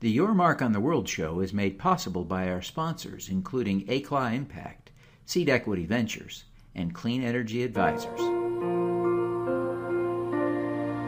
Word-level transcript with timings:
The 0.00 0.08
Your 0.08 0.32
Mark 0.32 0.62
on 0.62 0.70
the 0.70 0.78
World 0.78 1.08
show 1.08 1.40
is 1.40 1.52
made 1.52 1.76
possible 1.76 2.24
by 2.24 2.48
our 2.48 2.62
sponsors, 2.62 3.28
including 3.28 3.84
ACLA 3.88 4.32
Impact, 4.32 4.92
Seed 5.26 5.48
Equity 5.48 5.86
Ventures, 5.86 6.44
and 6.72 6.94
Clean 6.94 7.20
Energy 7.20 7.64
Advisors. 7.64 8.20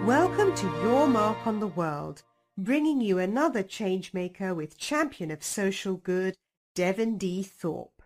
Welcome 0.05 0.53
to 0.57 0.67
Your 0.83 1.07
Mark 1.07 1.47
on 1.47 1.61
the 1.61 1.69
World, 1.69 2.25
bringing 2.59 3.01
you 3.01 3.21
another 3.21 3.63
changemaker 3.63 4.57
with 4.57 4.77
champion 4.77 5.31
of 5.31 5.45
social 5.45 5.95
good, 5.95 6.35
Devin 6.75 7.17
D. 7.17 7.45
Thorpe. 7.45 8.00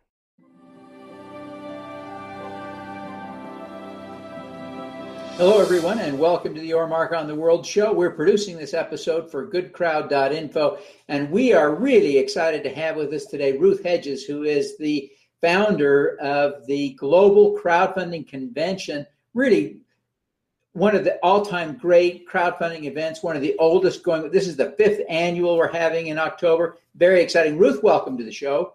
Hello, 5.36 5.60
everyone, 5.60 5.98
and 5.98 6.16
welcome 6.16 6.54
to 6.54 6.60
the 6.60 6.68
Your 6.68 6.86
Mark 6.86 7.12
on 7.12 7.26
the 7.26 7.34
World 7.34 7.66
show. 7.66 7.92
We're 7.92 8.12
producing 8.12 8.56
this 8.56 8.72
episode 8.72 9.28
for 9.28 9.50
goodcrowd.info, 9.50 10.78
and 11.08 11.28
we 11.28 11.52
are 11.52 11.74
really 11.74 12.18
excited 12.18 12.62
to 12.62 12.72
have 12.72 12.94
with 12.94 13.12
us 13.12 13.26
today 13.26 13.58
Ruth 13.58 13.82
Hedges, 13.82 14.22
who 14.22 14.44
is 14.44 14.78
the 14.78 15.10
founder 15.40 16.16
of 16.20 16.64
the 16.66 16.90
Global 16.90 17.58
Crowdfunding 17.58 18.28
Convention. 18.28 19.04
Really, 19.34 19.80
one 20.72 20.94
of 20.94 21.02
the 21.02 21.16
all 21.16 21.44
time 21.44 21.78
great 21.78 22.28
crowdfunding 22.28 22.84
events, 22.84 23.24
one 23.24 23.34
of 23.34 23.42
the 23.42 23.56
oldest 23.58 24.04
going. 24.04 24.30
This 24.30 24.46
is 24.46 24.54
the 24.54 24.70
fifth 24.78 25.00
annual 25.08 25.56
we're 25.56 25.72
having 25.72 26.06
in 26.06 26.18
October. 26.18 26.78
Very 26.94 27.20
exciting. 27.20 27.58
Ruth, 27.58 27.82
welcome 27.82 28.16
to 28.18 28.24
the 28.24 28.30
show. 28.30 28.74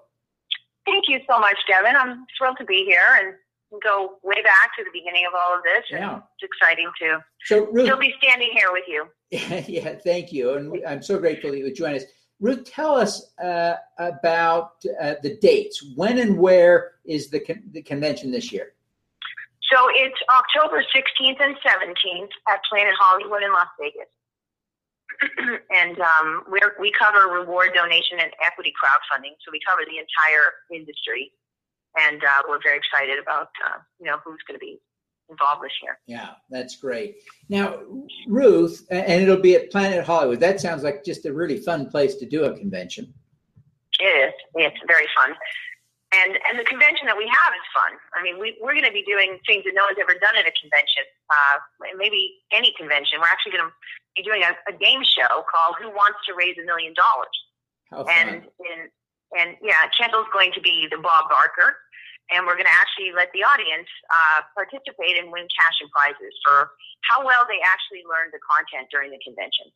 Thank 0.85 1.05
you 1.07 1.21
so 1.25 1.39
much, 1.39 1.57
Devin. 1.69 1.95
I'm 1.95 2.25
thrilled 2.37 2.57
to 2.57 2.65
be 2.65 2.83
here 2.83 3.17
and 3.21 3.35
go 3.83 4.17
way 4.23 4.41
back 4.41 4.75
to 4.77 4.83
the 4.83 4.89
beginning 4.91 5.25
of 5.27 5.33
all 5.33 5.55
of 5.55 5.63
this. 5.63 5.83
Yeah. 5.91 6.19
It's 6.39 6.51
exciting 6.51 6.89
to 7.01 7.23
so 7.43 7.65
Ruth, 7.71 7.85
still 7.85 7.99
be 7.99 8.13
standing 8.21 8.49
here 8.53 8.71
with 8.71 8.85
you. 8.87 9.07
Yeah, 9.31 9.63
yeah, 9.67 9.95
thank 10.03 10.31
you. 10.31 10.53
And 10.53 10.85
I'm 10.87 11.01
so 11.03 11.19
grateful 11.19 11.51
that 11.51 11.57
you 11.57 11.65
would 11.65 11.75
join 11.75 11.95
us. 11.95 12.03
Ruth, 12.39 12.63
tell 12.65 12.95
us 12.95 13.33
uh, 13.43 13.75
about 13.97 14.71
uh, 15.01 15.15
the 15.21 15.37
dates. 15.37 15.83
When 15.95 16.19
and 16.19 16.37
where 16.37 16.93
is 17.05 17.29
the, 17.29 17.41
con- 17.41 17.63
the 17.71 17.81
convention 17.81 18.31
this 18.31 18.51
year? 18.51 18.73
So 19.71 19.87
it's 19.91 20.17
October 20.33 20.81
16th 20.81 21.43
and 21.43 21.55
17th 21.57 22.29
at 22.47 22.59
Planet 22.69 22.93
Hollywood 22.97 23.43
in 23.43 23.51
Las 23.51 23.67
Vegas. 23.79 24.07
and 25.69 25.99
um, 25.99 26.45
we 26.49 26.59
we 26.79 26.93
cover 26.97 27.27
reward 27.27 27.71
donation 27.75 28.19
and 28.21 28.31
equity 28.45 28.71
crowdfunding. 28.71 29.35
So 29.43 29.51
we 29.51 29.59
cover 29.67 29.81
the 29.83 29.99
entire 29.99 30.63
industry 30.71 31.33
and 31.97 32.23
uh, 32.23 32.41
we're 32.47 32.61
very 32.61 32.77
excited 32.77 33.19
about 33.19 33.49
uh, 33.65 33.79
you 33.99 34.05
know 34.05 34.17
who's 34.23 34.39
going 34.47 34.59
to 34.59 34.63
be 34.63 34.79
involved 35.29 35.63
this 35.63 35.71
year. 35.81 35.99
Yeah, 36.07 36.31
that's 36.49 36.75
great. 36.75 37.17
Now, 37.49 37.79
Ruth, 38.27 38.85
and 38.89 39.21
it'll 39.21 39.37
be 39.37 39.55
at 39.55 39.71
Planet 39.71 40.03
Hollywood. 40.03 40.39
That 40.39 40.59
sounds 40.59 40.83
like 40.83 41.03
just 41.03 41.25
a 41.25 41.33
really 41.33 41.57
fun 41.57 41.89
place 41.89 42.15
to 42.15 42.25
do 42.25 42.45
a 42.45 42.57
convention. 42.57 43.13
It 43.99 44.05
is. 44.05 44.33
It's 44.55 44.79
very 44.87 45.07
fun. 45.15 45.35
And, 46.11 46.39
and 46.49 46.57
the 46.57 46.65
convention 46.65 47.05
that 47.05 47.17
we 47.17 47.29
have 47.29 47.53
is 47.53 47.65
fun. 47.69 47.93
I 48.17 48.23
mean, 48.23 48.41
we, 48.41 48.57
we're 48.57 48.73
going 48.73 48.89
to 48.89 48.91
be 48.91 49.05
doing 49.05 49.37
things 49.45 49.61
that 49.65 49.77
no 49.77 49.85
one's 49.85 50.01
ever 50.01 50.17
done 50.17 50.33
at 50.41 50.47
a 50.49 50.53
convention, 50.57 51.05
uh, 51.29 51.61
maybe 51.97 52.41
any 52.49 52.73
convention. 52.73 53.21
We're 53.21 53.29
actually 53.29 53.53
going 53.53 53.69
to 53.69 53.73
be 54.17 54.23
doing 54.25 54.41
a, 54.41 54.57
a 54.65 54.73
game 54.73 55.05
show 55.05 55.45
called 55.45 55.77
Who 55.77 55.93
Wants 55.93 56.17
to 56.25 56.33
Raise 56.33 56.57
a 56.57 56.65
Million 56.65 56.97
Dollars? 56.97 57.37
And 58.09 58.49
in, 58.57 58.89
and 59.37 59.55
yeah, 59.61 59.85
Kendall's 59.97 60.29
going 60.33 60.51
to 60.53 60.61
be 60.61 60.87
the 60.89 60.97
Bob 60.97 61.29
Barker, 61.29 61.77
and 62.31 62.45
we're 62.45 62.55
going 62.55 62.69
to 62.69 62.77
actually 62.77 63.11
let 63.15 63.29
the 63.33 63.43
audience 63.43 63.87
uh, 64.09 64.41
participate 64.55 65.17
and 65.17 65.31
win 65.31 65.47
cash 65.53 65.77
and 65.81 65.89
prizes 65.91 66.33
for 66.45 66.71
how 67.09 67.25
well 67.25 67.45
they 67.47 67.59
actually 67.65 68.03
learned 68.09 68.33
the 68.33 68.41
content 68.41 68.87
during 68.91 69.11
the 69.11 69.19
convention. 69.23 69.69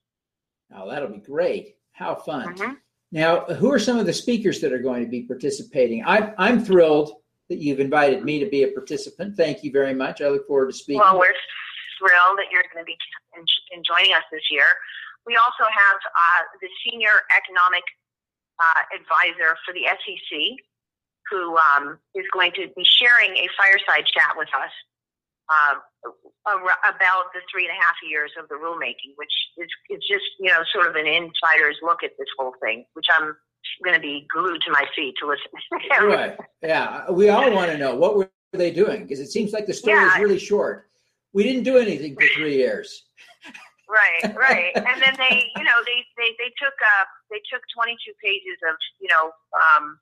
Oh, 0.75 0.89
that'll 0.89 1.09
be 1.09 1.23
great! 1.23 1.77
How 1.93 2.15
fun! 2.15 2.55
Mm-hmm. 2.55 2.73
Now, 3.13 3.45
who 3.45 3.71
are 3.71 3.79
some 3.79 3.99
of 3.99 4.07
the 4.07 4.13
speakers 4.13 4.59
that 4.61 4.73
are 4.73 4.81
going 4.81 5.03
to 5.03 5.09
be 5.09 5.21
participating? 5.21 6.03
I'm 6.05 6.33
I'm 6.38 6.63
thrilled 6.63 7.21
that 7.49 7.59
you've 7.59 7.79
invited 7.79 8.23
me 8.23 8.39
to 8.39 8.49
be 8.49 8.63
a 8.63 8.69
participant. 8.69 9.38
Thank 9.38 9.63
you 9.63 9.72
very 9.72 9.94
much. 9.94 10.22
I 10.22 10.29
look 10.29 10.47
forward 10.47 10.72
to 10.72 10.73
speaking. 10.73 11.01
Well, 11.01 11.19
we're 11.19 11.35
thrilled 11.99 12.39
that 12.39 12.49
you're 12.51 12.66
going 12.73 12.81
to 12.81 12.88
be 12.88 12.97
in, 13.38 13.45
in 13.75 13.83
joining 13.85 14.13
us 14.16 14.23
this 14.31 14.49
year. 14.49 14.66
We 15.28 15.38
also 15.38 15.69
have 15.69 15.99
uh, 16.03 16.41
the 16.59 16.67
senior 16.83 17.23
economic 17.31 17.83
uh, 18.59 18.81
advisor 18.94 19.58
for 19.66 19.74
the 19.74 19.86
SEC, 19.90 20.31
who 21.31 21.58
um, 21.58 21.97
is 22.16 22.25
going 22.34 22.52
to 22.53 22.68
be 22.75 22.84
sharing 22.84 23.38
a 23.38 23.47
fireside 23.58 24.06
chat 24.06 24.36
with 24.38 24.50
us 24.53 24.72
uh, 25.50 25.75
about 26.84 27.34
the 27.34 27.41
three 27.52 27.68
and 27.68 27.75
a 27.78 27.81
half 27.81 27.96
years 28.08 28.31
of 28.41 28.47
the 28.50 28.56
rulemaking, 28.56 29.16
which 29.16 29.34
is, 29.58 29.68
is 29.90 30.03
just, 30.08 30.25
you 30.40 30.50
know, 30.50 30.64
sort 30.74 30.88
of 30.88 30.96
an 30.96 31.08
insider's 31.08 31.78
look 31.81 32.03
at 32.03 32.12
this 32.18 32.28
whole 32.38 32.53
thing, 32.62 32.86
which 32.94 33.06
I'm 33.12 33.36
going 33.84 33.96
to 33.96 34.02
be 34.02 34.28
glued 34.34 34.62
to 34.66 34.72
my 34.72 34.85
seat 34.96 35.16
to 35.20 35.28
listen. 35.28 36.08
right. 36.08 36.38
Yeah. 36.62 37.09
We 37.12 37.30
all 37.30 37.52
want 37.52 37.72
to 37.72 37.78
know 37.78 37.96
what 37.96 38.18
were 38.18 38.30
they 38.52 38.72
doing? 38.72 39.03
Because 39.03 39.20
it 39.20 39.31
seems 39.31 39.53
like 39.53 39.66
the 39.66 39.74
story 39.74 39.97
yeah. 39.97 40.16
is 40.16 40.22
really 40.22 40.40
short. 40.40 40.90
We 41.34 41.44
didn't 41.44 41.64
do 41.64 41.78
anything 41.78 42.16
for 42.16 42.28
three 42.35 42.56
years. 42.56 43.06
Right, 43.93 44.35
right. 44.35 44.73
And 44.75 44.97
then 45.01 45.15
they, 45.17 45.45
you 45.55 45.63
know, 45.63 45.77
they 45.85 46.01
they 46.17 46.33
they 46.41 46.51
took 46.57 46.73
uh 46.81 47.05
they 47.29 47.41
took 47.45 47.61
22 47.75 48.11
pages 48.17 48.57
of, 48.67 48.75
you 48.99 49.07
know, 49.09 49.31
um 49.53 49.99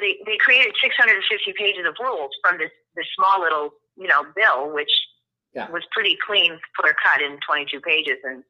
they 0.00 0.18
they 0.26 0.36
created 0.40 0.74
650 0.82 1.20
pages 1.56 1.84
of 1.86 1.94
rules 2.00 2.32
from 2.42 2.58
this 2.58 2.72
this 2.96 3.06
small 3.16 3.40
little, 3.40 3.70
you 3.96 4.08
know, 4.08 4.24
bill 4.34 4.72
which 4.72 4.90
yeah. 5.54 5.70
was 5.70 5.82
pretty 5.92 6.16
clean, 6.26 6.58
clear 6.80 6.96
cut 7.04 7.22
in 7.22 7.38
22 7.46 7.80
pages 7.80 8.18
and 8.24 8.42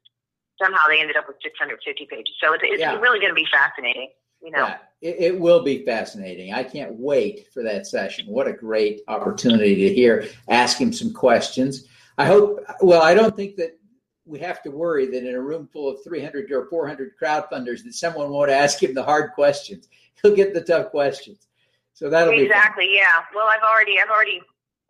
somehow 0.60 0.86
they 0.88 1.00
ended 1.00 1.16
up 1.16 1.26
with 1.26 1.36
650 1.42 2.06
pages. 2.06 2.34
So 2.42 2.52
it's, 2.54 2.62
it's 2.64 2.80
yeah. 2.80 2.98
really 3.00 3.18
going 3.18 3.30
to 3.30 3.34
be 3.34 3.46
fascinating. 3.50 4.10
You 4.42 4.50
know. 4.50 4.66
Yeah, 4.66 4.76
it, 5.00 5.16
it, 5.20 5.40
will 5.40 5.62
be 5.62 5.86
fascinating. 5.86 6.52
I 6.52 6.64
can't 6.64 6.92
wait 6.96 7.48
for 7.54 7.62
that 7.62 7.86
session. 7.86 8.26
What 8.26 8.46
a 8.46 8.52
great 8.52 9.00
opportunity 9.08 9.74
to 9.88 9.94
hear, 9.94 10.28
ask 10.48 10.76
him 10.76 10.92
some 10.92 11.14
questions. 11.14 11.88
I 12.18 12.26
hope. 12.26 12.60
Well, 12.82 13.00
I 13.00 13.14
don't 13.14 13.34
think 13.34 13.56
that 13.56 13.78
we 14.26 14.38
have 14.38 14.62
to 14.62 14.70
worry 14.70 15.06
that 15.06 15.26
in 15.26 15.34
a 15.34 15.40
room 15.40 15.68
full 15.72 15.90
of 15.90 16.02
300 16.02 16.50
or 16.50 16.66
400 16.66 17.12
crowdfunders 17.20 17.84
that 17.84 17.94
someone 17.94 18.30
won't 18.30 18.50
ask 18.50 18.82
him 18.82 18.94
the 18.94 19.02
hard 19.02 19.32
questions. 19.32 19.88
He'll 20.22 20.34
get 20.34 20.54
the 20.54 20.62
tough 20.62 20.90
questions. 20.90 21.46
So 21.92 22.08
that'll 22.08 22.32
be 22.32 22.42
exactly, 22.42 22.88
yeah. 22.90 23.22
Well, 23.34 23.46
I've 23.46 23.62
already, 23.62 24.00
I've 24.00 24.10
already 24.10 24.40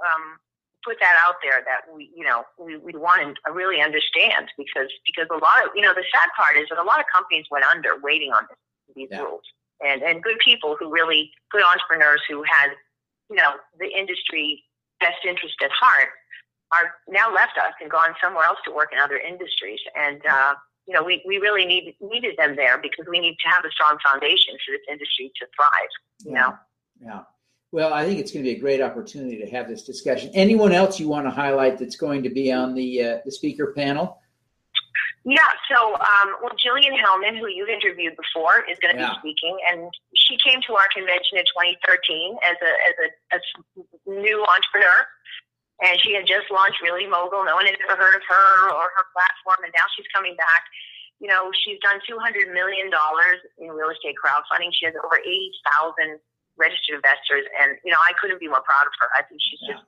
um, 0.01 0.39
put 0.85 0.97
that 1.01 1.17
out 1.27 1.37
there 1.43 1.63
that 1.65 1.93
we, 1.93 2.11
you 2.15 2.25
know, 2.25 2.45
we, 2.59 2.77
we 2.77 2.93
want 2.93 3.37
to 3.45 3.53
really 3.53 3.81
understand 3.81 4.49
because 4.57 4.89
because 5.05 5.27
a 5.31 5.41
lot 5.41 5.65
of, 5.65 5.71
you 5.75 5.83
know, 5.83 5.93
the 5.93 6.05
sad 6.13 6.29
part 6.37 6.57
is 6.57 6.69
that 6.71 6.79
a 6.79 6.83
lot 6.83 7.01
of 7.01 7.07
companies 7.13 7.45
went 7.51 7.65
under 7.65 8.01
waiting 8.01 8.33
on 8.33 8.47
this, 8.49 8.59
these 8.95 9.09
yeah. 9.11 9.21
rules, 9.21 9.43
and 9.85 10.03
and 10.03 10.23
good 10.23 10.39
people 10.45 10.77
who 10.79 10.93
really 10.93 11.31
good 11.51 11.63
entrepreneurs 11.63 12.23
who 12.29 12.43
had, 12.49 12.71
you 13.29 13.37
know, 13.37 13.57
the 13.79 13.89
industry 13.89 14.63
best 15.01 15.25
interest 15.27 15.57
at 15.63 15.71
heart 15.73 16.09
are 16.81 16.95
now 17.09 17.33
left 17.33 17.57
us 17.59 17.75
and 17.81 17.91
gone 17.91 18.15
somewhere 18.23 18.45
else 18.45 18.59
to 18.65 18.73
work 18.73 18.91
in 18.93 18.99
other 18.99 19.17
industries. 19.17 19.81
And, 19.97 20.21
uh, 20.27 20.55
you 20.87 20.95
know, 20.95 21.03
we, 21.03 21.23
we 21.27 21.39
really 21.39 21.65
need, 21.65 21.95
needed 22.01 22.37
them 22.37 22.57
there 22.57 22.79
because 22.79 23.07
we 23.09 23.21
need 23.21 23.37
to 23.43 23.49
have 23.49 23.65
a 23.65 23.71
strong 23.71 23.99
foundation 24.05 24.55
for 24.65 24.73
this 24.73 24.83
industry 24.91 25.33
to 25.41 25.47
thrive, 25.57 25.93
you 26.25 26.33
yeah. 26.33 26.41
know? 26.41 26.59
Yeah. 27.01 27.21
Well, 27.73 27.93
I 27.93 28.05
think 28.05 28.21
it's 28.21 28.31
going 28.31 28.45
to 28.45 28.51
be 28.51 28.57
a 28.57 28.61
great 28.61 28.81
opportunity 28.81 29.37
to 29.39 29.51
have 29.51 29.69
this 29.69 29.83
discussion. 29.83 30.31
Anyone 30.33 30.71
else 30.71 31.01
you 31.01 31.09
want 31.09 31.27
to 31.27 31.31
highlight 31.31 31.77
that's 31.77 31.97
going 31.97 32.23
to 32.23 32.31
be 32.31 32.53
on 32.53 32.73
the 32.73 33.03
uh, 33.03 33.19
the 33.25 33.33
speaker 33.33 33.73
panel? 33.75 34.23
Yeah, 35.25 35.39
so 35.73 35.95
um, 35.95 36.37
well, 36.43 36.53
Jilliene 36.53 37.01
Helman, 37.01 37.35
who 37.35 37.49
you've 37.49 37.71
interviewed 37.71 38.15
before, 38.15 38.63
is 38.71 38.79
going 38.79 38.95
to 38.95 39.01
yeah. 39.01 39.11
be 39.23 39.33
speaking, 39.33 39.57
and 39.73 39.91
she 40.15 40.37
came 40.37 40.61
to 40.69 40.75
our 40.77 40.87
convention 40.95 41.41
in 41.41 41.45
2013 41.49 42.37
as 42.45 42.57
a 42.61 42.73
as 42.87 42.95
a, 43.01 43.37
a 43.37 44.21
new 44.21 44.45
entrepreneur, 44.45 45.09
and 45.83 45.99
she 45.99 46.15
had 46.15 46.27
just 46.27 46.51
launched 46.51 46.79
Realty 46.83 47.07
Mogul. 47.07 47.43
No 47.43 47.59
one 47.59 47.67
had 47.67 47.75
ever 47.83 47.99
heard 47.99 48.15
of 48.15 48.23
her 48.29 48.71
or 48.71 48.95
her 48.95 49.07
platform, 49.11 49.67
and 49.67 49.73
now 49.75 49.87
she's 49.97 50.07
coming 50.15 50.37
back. 50.39 50.63
You 51.19 51.27
know, 51.27 51.51
she's 51.65 51.79
done 51.83 51.99
$200 52.07 52.53
million 52.53 52.91
in 53.59 53.69
real 53.71 53.91
estate 53.91 54.15
crowdfunding. 54.19 54.71
She 54.75 54.87
has 54.87 54.95
over 54.99 55.19
80,000 55.19 56.19
registered 56.55 57.03
investors, 57.03 57.47
and, 57.59 57.75
you 57.83 57.91
know, 57.91 57.99
I 57.99 58.15
couldn't 58.21 58.39
be 58.39 58.47
more 58.47 58.63
proud 58.63 58.87
of 58.87 58.95
her. 59.03 59.09
I 59.19 59.27
think 59.27 59.41
she's 59.43 59.59
yeah. 59.67 59.75
just 59.75 59.85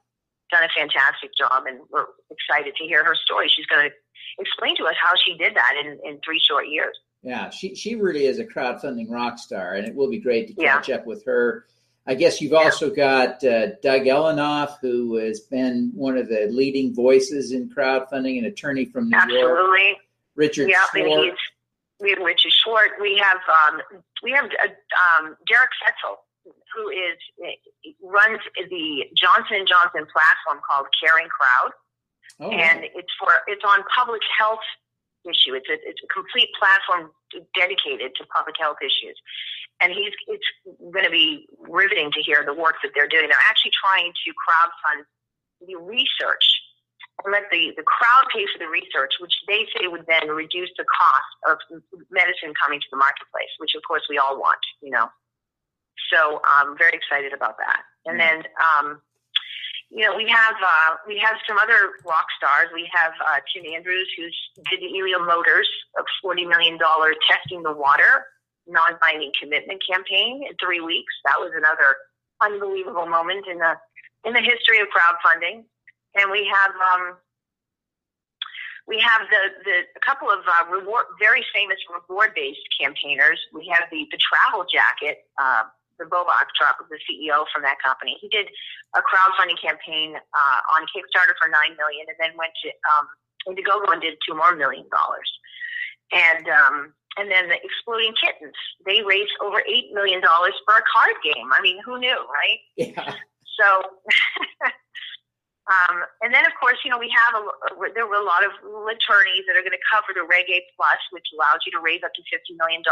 done 0.51 0.65
a 0.67 0.73
fantastic 0.75 1.31
job, 1.39 1.67
and 1.67 1.87
we're 1.91 2.11
excited 2.31 2.75
to 2.75 2.85
hear 2.85 3.05
her 3.05 3.15
story. 3.15 3.47
She's 3.47 3.67
going 3.67 3.87
to 3.87 3.95
explain 4.39 4.75
to 4.83 4.91
us 4.91 4.95
how 4.99 5.15
she 5.23 5.39
did 5.39 5.55
that 5.55 5.75
in, 5.79 5.99
in 6.03 6.19
three 6.25 6.41
short 6.41 6.67
years. 6.69 6.99
Yeah, 7.23 7.51
she, 7.51 7.75
she 7.75 7.95
really 7.95 8.27
is 8.27 8.39
a 8.39 8.45
crowdfunding 8.45 9.11
rock 9.11 9.39
star, 9.39 9.75
and 9.75 9.87
it 9.87 9.95
will 9.95 10.11
be 10.11 10.19
great 10.19 10.49
to 10.49 10.55
catch 10.55 10.89
yeah. 10.89 10.97
up 10.97 11.07
with 11.07 11.25
her 11.27 11.67
I 12.09 12.15
guess 12.15 12.41
you've 12.41 12.53
also 12.53 12.89
got 12.89 13.43
uh, 13.43 13.75
Doug 13.83 14.03
Ellenoff, 14.03 14.79
who 14.81 15.17
has 15.17 15.41
been 15.41 15.91
one 15.95 16.17
of 16.17 16.29
the 16.29 16.47
leading 16.51 16.95
voices 16.95 17.51
in 17.51 17.69
crowdfunding, 17.69 18.39
an 18.39 18.45
attorney 18.45 18.85
from 18.85 19.11
New 19.11 19.17
Absolutely. 19.17 19.41
York. 19.41 19.59
Absolutely. 19.59 19.97
Richard 20.37 20.69
yeah, 20.69 20.85
Short. 20.95 21.39
we 22.01 22.11
have 22.11 22.19
Richard 22.19 22.53
Short. 22.65 22.91
We 23.01 23.19
have 23.19 23.39
um, 23.49 23.81
we 24.23 24.31
have 24.33 24.45
uh, 24.45 24.69
um, 25.19 25.37
Derek 25.49 25.71
Fetzel, 25.83 26.19
who 26.75 26.91
is 26.91 27.17
runs 28.03 28.39
the 28.71 29.05
Johnson 29.17 29.65
Johnson 29.67 30.07
platform 30.13 30.63
called 30.69 30.87
Caring 31.01 31.29
Crowd, 31.29 31.73
oh. 32.41 32.51
and 32.51 32.85
it's 32.95 33.13
for 33.19 33.33
it's 33.49 33.65
on 33.65 33.83
public 33.97 34.23
health 34.39 34.61
issue. 35.27 35.55
It's 35.59 35.69
a, 35.69 35.77
it's 35.83 36.01
a 36.03 36.11
complete 36.15 36.49
platform 36.59 37.11
dedicated 37.59 38.15
to 38.17 38.25
public 38.33 38.57
health 38.59 38.79
issues. 38.81 39.19
And 39.83 39.93
he's, 39.93 40.15
it's 40.27 40.49
going 40.81 41.05
to 41.05 41.11
be 41.11 41.47
riveting 41.69 42.11
to 42.13 42.21
hear 42.23 42.47
the 42.47 42.55
work 42.55 42.81
that 42.83 42.93
they're 42.95 43.11
doing. 43.11 43.29
They're 43.29 43.49
actually 43.51 43.77
trying 43.77 44.13
to 44.15 44.29
crowdfund 44.33 45.05
the 45.67 45.77
research 45.77 46.47
and 47.25 47.33
let 47.33 47.49
the, 47.51 47.73
the 47.77 47.83
crowd 47.83 48.25
pay 48.33 48.45
for 48.53 48.59
the 48.59 48.69
research, 48.69 49.13
which 49.21 49.33
they 49.49 49.67
say 49.77 49.89
would 49.89 50.05
then 50.07 50.29
reduce 50.29 50.71
the 50.77 50.85
cost 50.85 51.33
of 51.49 51.57
medicine 52.11 52.53
coming 52.57 52.81
to 52.81 52.89
the 52.93 52.97
marketplace, 52.97 53.53
which 53.59 53.73
of 53.77 53.83
course 53.89 54.03
we 54.09 54.19
all 54.19 54.39
want, 54.39 54.61
you 54.81 54.91
know. 54.91 55.09
So 56.13 56.41
I'm 56.45 56.77
very 56.77 56.93
excited 56.93 57.33
about 57.33 57.57
that. 57.59 57.83
And 58.05 58.21
then, 58.21 58.45
um, 58.61 59.01
you 59.91 60.05
know, 60.05 60.17
we 60.17 60.29
have 60.29 60.55
uh, 60.61 60.97
we 61.07 61.19
have 61.19 61.37
some 61.49 61.59
other 61.59 61.95
rock 62.05 62.27
stars. 62.37 62.69
We 62.75 62.91
have 62.93 63.13
uh, 63.21 63.39
Tim 63.53 63.65
Andrews, 63.73 64.09
who's 64.17 64.37
did 64.71 64.81
the 64.81 64.99
Elio 64.99 65.25
Motors, 65.25 65.69
a 65.99 66.03
forty 66.23 66.45
million 66.45 66.79
dollar 66.79 67.15
testing 67.29 67.63
the 67.63 67.73
water 67.73 68.27
non-binding 68.69 69.31
commitment 69.41 69.81
campaign 69.89 70.43
in 70.43 70.51
three 70.59 70.81
weeks. 70.81 71.15
That 71.25 71.39
was 71.39 71.53
another 71.55 71.95
unbelievable 72.43 73.07
moment 73.07 73.47
in 73.47 73.59
the 73.59 73.75
in 74.25 74.35
the 74.35 74.43
history 74.43 74.81
of 74.81 74.89
crowdfunding 74.91 75.63
and 76.17 76.31
we 76.31 76.49
have 76.53 76.73
um, 76.73 77.17
we 78.89 78.99
have 79.01 79.29
the, 79.29 79.43
the 79.65 79.77
a 79.95 80.01
couple 80.01 80.31
of 80.31 80.41
uh, 80.49 80.71
reward 80.71 81.07
very 81.21 81.45
famous 81.55 81.77
reward 81.93 82.33
based 82.35 82.65
campaigners. 82.81 83.39
We 83.53 83.71
have 83.73 83.89
the 83.91 84.07
the 84.11 84.19
travel 84.19 84.65
jacket. 84.65 85.29
Uh, 85.41 85.65
the 85.99 86.05
BauBax 86.05 86.53
was 86.61 86.89
the 86.91 87.01
CEO 87.05 87.45
from 87.53 87.63
that 87.63 87.77
company. 87.83 88.17
He 88.21 88.29
did 88.29 88.49
a 88.95 89.01
crowdfunding 89.01 89.61
campaign 89.61 90.17
uh, 90.17 90.61
on 90.77 90.87
Kickstarter 90.93 91.35
for 91.41 91.49
nine 91.49 91.77
million, 91.77 92.07
and 92.09 92.19
then 92.21 92.37
went 92.37 92.53
to 92.65 92.69
um, 92.97 93.07
Indiegogo 93.49 93.93
and 93.93 94.01
did 94.03 94.19
two 94.27 94.35
more 94.35 94.55
million 94.55 94.87
dollars. 94.93 95.31
And 96.13 96.49
um, 96.49 96.95
and 97.17 97.31
then 97.31 97.49
the 97.49 97.57
Exploding 97.63 98.15
Kittens, 98.21 98.57
they 98.85 99.03
raised 99.03 99.33
over 99.41 99.63
eight 99.67 99.93
million 99.93 100.21
dollars 100.21 100.55
for 100.65 100.77
a 100.77 100.85
card 100.87 101.17
game. 101.25 101.49
I 101.53 101.61
mean, 101.61 101.81
who 101.85 101.99
knew, 101.99 102.19
right? 102.29 102.61
Yeah. 102.77 103.15
So 103.57 103.83
Um, 105.67 106.07
and 106.23 106.31
then, 106.31 106.47
of 106.47 106.55
course, 106.55 106.79
you 106.87 106.91
know, 106.95 106.99
we 106.99 107.11
have 107.11 107.43
a, 107.43 107.43
there 107.91 108.07
were 108.07 108.23
a 108.23 108.25
lot 108.25 108.47
of 108.47 108.55
attorneys 108.87 109.43
that 109.51 109.59
are 109.59 109.67
going 109.67 109.75
to 109.75 109.87
cover 109.91 110.15
the 110.15 110.23
Reg 110.23 110.47
A 110.47 110.63
Plus, 110.79 111.01
which 111.11 111.27
allows 111.35 111.59
you 111.67 111.75
to 111.75 111.83
raise 111.83 112.07
up 112.07 112.15
to 112.15 112.23
$50 112.23 112.55
million. 112.55 112.87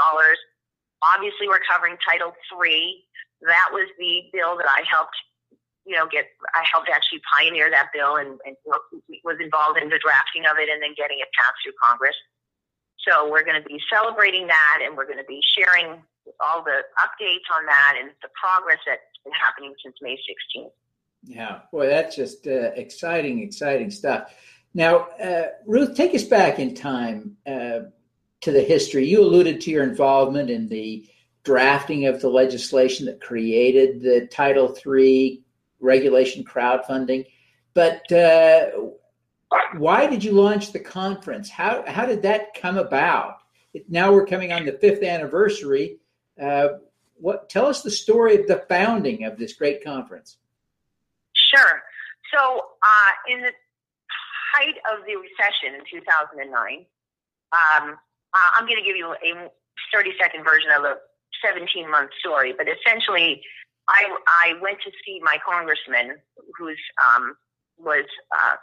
Obviously, 1.02 1.48
we're 1.48 1.62
covering 1.64 1.96
Title 2.00 2.32
III. 2.52 3.04
That 3.46 3.68
was 3.72 3.88
the 3.98 4.30
bill 4.32 4.56
that 4.56 4.68
I 4.68 4.82
helped, 4.88 5.16
you 5.84 5.96
know, 5.96 6.06
get, 6.08 6.26
I 6.54 6.64
helped 6.70 6.88
actually 6.88 7.20
pioneer 7.28 7.68
that 7.70 7.92
bill 7.92 8.16
and, 8.16 8.40
and 8.46 8.56
was 9.24 9.36
involved 9.40 9.78
in 9.80 9.88
the 9.88 10.00
drafting 10.00 10.48
of 10.48 10.56
it 10.56 10.72
and 10.72 10.80
then 10.80 10.96
getting 10.96 11.20
it 11.20 11.28
passed 11.36 11.60
through 11.60 11.76
Congress. 11.76 12.16
So 13.04 13.28
we're 13.28 13.44
going 13.44 13.60
to 13.60 13.68
be 13.68 13.80
celebrating 13.92 14.46
that 14.46 14.80
and 14.80 14.96
we're 14.96 15.04
going 15.04 15.20
to 15.20 15.28
be 15.28 15.40
sharing 15.58 16.00
all 16.40 16.64
the 16.64 16.82
updates 16.96 17.48
on 17.52 17.66
that 17.66 17.94
and 18.00 18.10
the 18.22 18.28
progress 18.32 18.78
that's 18.86 19.02
been 19.24 19.32
happening 19.32 19.74
since 19.82 19.96
May 20.00 20.16
16th. 20.16 20.72
Yeah, 21.26 21.60
boy, 21.72 21.88
that's 21.88 22.16
just 22.16 22.46
uh, 22.46 22.72
exciting, 22.76 23.40
exciting 23.42 23.90
stuff. 23.90 24.32
Now, 24.74 25.08
uh, 25.22 25.48
Ruth, 25.66 25.94
take 25.94 26.14
us 26.14 26.24
back 26.24 26.58
in 26.58 26.74
time 26.74 27.36
uh, 27.46 27.80
to 28.44 28.52
the 28.52 28.62
history. 28.62 29.06
You 29.06 29.22
alluded 29.22 29.60
to 29.62 29.70
your 29.70 29.84
involvement 29.84 30.50
in 30.50 30.68
the 30.68 31.08
drafting 31.44 32.06
of 32.06 32.20
the 32.20 32.28
legislation 32.28 33.06
that 33.06 33.20
created 33.20 34.02
the 34.02 34.26
Title 34.26 34.76
III 34.86 35.42
regulation 35.80 36.44
crowdfunding, 36.44 37.26
but 37.74 38.10
uh, 38.12 38.66
why 39.76 40.06
did 40.06 40.22
you 40.22 40.32
launch 40.32 40.72
the 40.72 40.80
conference? 40.80 41.50
How 41.50 41.84
how 41.86 42.06
did 42.06 42.22
that 42.22 42.54
come 42.54 42.78
about? 42.78 43.38
Now 43.88 44.12
we're 44.12 44.26
coming 44.26 44.52
on 44.52 44.64
the 44.64 44.72
fifth 44.72 45.02
anniversary. 45.02 45.98
Uh, 46.40 46.68
what 47.16 47.48
tell 47.48 47.66
us 47.66 47.82
the 47.82 47.90
story 47.90 48.36
of 48.36 48.46
the 48.46 48.64
founding 48.68 49.24
of 49.24 49.38
this 49.38 49.54
great 49.54 49.82
conference? 49.82 50.36
Sure. 51.54 51.82
So, 52.32 52.60
uh, 52.82 53.10
in 53.28 53.42
the 53.42 53.52
height 54.54 54.76
of 54.92 55.04
the 55.06 55.16
recession 55.16 55.74
in 55.78 56.00
2009, 56.00 56.86
um, 57.52 57.96
uh, 58.34 58.48
I'm 58.54 58.66
going 58.66 58.78
to 58.78 58.84
give 58.84 58.96
you 58.96 59.12
a 59.12 59.50
30 59.94 60.12
second 60.20 60.44
version 60.44 60.70
of 60.76 60.84
a 60.84 60.96
17 61.44 61.90
month 61.90 62.10
story, 62.18 62.54
but 62.56 62.66
essentially, 62.68 63.42
I, 63.88 64.08
I 64.26 64.54
went 64.62 64.78
to 64.84 64.90
see 65.04 65.20
my 65.22 65.36
congressman, 65.44 66.16
who's 66.56 66.80
um, 67.04 67.36
was 67.78 68.06
uh, 68.32 68.56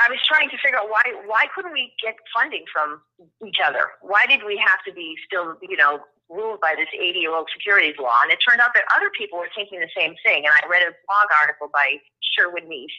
I 0.00 0.08
was 0.08 0.18
trying 0.26 0.48
to 0.48 0.56
figure 0.56 0.78
out 0.78 0.88
why 0.88 1.02
why 1.26 1.44
couldn't 1.54 1.72
we 1.72 1.92
get 2.02 2.14
funding 2.32 2.64
from 2.72 3.02
each 3.46 3.58
other? 3.64 3.92
Why 4.00 4.24
did 4.26 4.40
we 4.46 4.56
have 4.56 4.80
to 4.86 4.92
be 4.94 5.14
still 5.26 5.58
you 5.60 5.76
know 5.76 6.00
ruled 6.30 6.60
by 6.60 6.74
this 6.76 6.88
80 6.90 7.18
year 7.18 7.34
old 7.34 7.48
securities 7.52 7.96
law. 8.00 8.16
And 8.22 8.32
it 8.32 8.40
turned 8.40 8.60
out 8.60 8.72
that 8.74 8.84
other 8.96 9.10
people 9.12 9.38
were 9.38 9.52
thinking 9.54 9.80
the 9.80 9.92
same 9.92 10.14
thing. 10.24 10.44
And 10.44 10.52
I 10.52 10.66
read 10.68 10.82
a 10.82 10.92
blog 11.04 11.28
article 11.40 11.68
by 11.72 12.00
Sherwood 12.34 12.64
Neiss. 12.64 12.92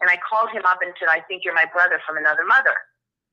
And 0.00 0.10
I 0.10 0.18
called 0.22 0.50
him 0.50 0.62
up 0.66 0.78
and 0.82 0.94
said, 0.98 1.10
I 1.10 1.20
think 1.26 1.42
you're 1.44 1.54
my 1.54 1.66
brother 1.66 1.98
from 2.06 2.16
another 2.18 2.46
mother. 2.46 2.74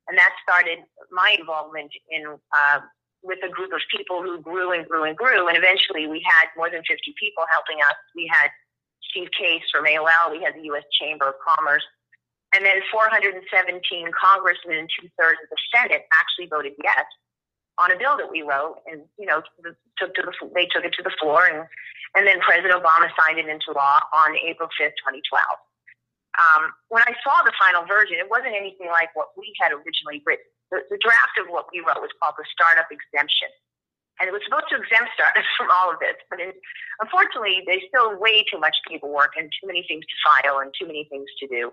And 0.08 0.18
that 0.18 0.34
started 0.44 0.80
my 1.12 1.36
involvement 1.40 1.92
in 2.12 2.26
uh, 2.28 2.80
with 3.24 3.40
a 3.42 3.50
group 3.50 3.74
of 3.74 3.82
people 3.90 4.22
who 4.22 4.40
grew 4.40 4.72
and 4.72 4.86
grew 4.86 5.04
and 5.04 5.18
grew. 5.18 5.48
And 5.50 5.58
eventually 5.58 6.06
we 6.06 6.22
had 6.22 6.54
more 6.56 6.70
than 6.70 6.86
50 6.86 6.94
people 7.18 7.44
helping 7.50 7.82
us. 7.82 7.98
We 8.16 8.30
had 8.30 8.54
Steve 9.10 9.34
Case 9.34 9.66
from 9.74 9.86
AOL. 9.86 10.30
We 10.30 10.46
had 10.46 10.54
the 10.54 10.70
U.S. 10.76 10.86
Chamber 11.02 11.34
of 11.34 11.36
Commerce. 11.42 11.84
And 12.54 12.64
then 12.64 12.80
417 12.94 13.42
congressmen 14.14 14.78
and 14.78 14.90
two 14.94 15.10
thirds 15.18 15.42
of 15.42 15.50
the 15.50 15.60
Senate 15.74 16.06
actually 16.14 16.48
voted 16.48 16.78
yes 16.80 17.04
on 17.78 17.92
a 17.92 17.98
bill 17.98 18.16
that 18.18 18.32
we 18.32 18.42
wrote, 18.42 18.80
and 18.88 19.04
you 19.20 19.26
know, 19.26 19.42
took 20.00 20.16
to 20.16 20.22
the 20.24 20.34
they 20.56 20.68
took 20.72 20.86
it 20.86 20.94
to 20.94 21.04
the 21.04 21.12
floor, 21.20 21.46
and 21.46 21.68
and 22.16 22.26
then 22.26 22.40
President 22.40 22.72
Obama 22.72 23.12
signed 23.20 23.40
it 23.40 23.48
into 23.48 23.76
law 23.76 24.00
on 24.14 24.36
April 24.40 24.70
fifth, 24.78 24.96
twenty 25.04 25.22
twelve. 25.28 25.60
Um, 26.36 26.76
when 26.92 27.04
I 27.08 27.14
saw 27.24 27.44
the 27.44 27.56
final 27.56 27.88
version, 27.88 28.20
it 28.20 28.28
wasn't 28.28 28.56
anything 28.56 28.92
like 28.92 29.12
what 29.16 29.32
we 29.40 29.54
had 29.60 29.72
originally 29.72 30.20
written. 30.26 30.46
The, 30.72 30.84
the 30.90 31.00
draft 31.00 31.38
of 31.40 31.48
what 31.48 31.70
we 31.72 31.80
wrote 31.80 32.02
was 32.02 32.12
called 32.20 32.36
the 32.36 32.48
startup 32.52 32.90
exemption, 32.92 33.48
and 34.20 34.28
it 34.28 34.34
was 34.34 34.42
supposed 34.44 34.68
to 34.74 34.82
exempt 34.82 35.14
startups 35.16 35.48
from 35.58 35.72
all 35.72 35.92
of 35.94 36.02
this. 36.04 36.18
But 36.28 36.42
it, 36.42 36.58
unfortunately, 37.00 37.64
there's 37.64 37.86
still 37.88 38.18
way 38.20 38.44
too 38.50 38.60
much 38.60 38.76
paperwork 38.90 39.38
and 39.40 39.48
too 39.62 39.68
many 39.68 39.86
things 39.88 40.04
to 40.04 40.16
file 40.24 40.60
and 40.60 40.74
too 40.76 40.88
many 40.88 41.08
things 41.08 41.30
to 41.40 41.48
do. 41.48 41.72